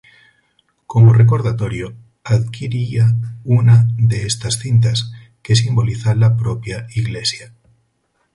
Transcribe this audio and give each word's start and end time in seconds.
Como 0.87 1.13
recordatorio, 1.13 1.95
adquiría 2.23 3.13
una 3.43 3.87
de 3.99 4.25
estas 4.25 4.57
cintas, 4.57 5.11
que 5.43 5.55
simboliza 5.55 6.15
la 6.15 6.35
propia 6.37 6.87
iglesia. 6.95 7.53